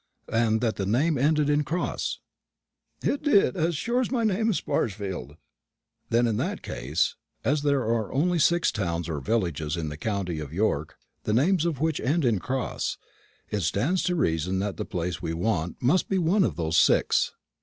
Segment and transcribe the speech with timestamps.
[0.31, 2.21] "And that the name ended in Cross?"
[3.03, 5.37] "It did, as sure as my name is Sparsfield."
[6.09, 10.39] "Then in that case, as there are only six towns or villages in the county
[10.39, 12.97] of York the names of which end in Cross,
[13.51, 17.33] it stands to reason that the place we want must be one of those six."